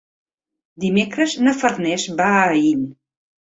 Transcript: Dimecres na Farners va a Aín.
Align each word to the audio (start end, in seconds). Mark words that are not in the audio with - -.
Dimecres 0.85 1.35
na 1.49 1.55
Farners 1.61 2.09
va 2.25 2.33
a 2.41 2.43
Aín. 2.57 2.83